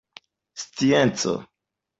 scienco 0.65 1.35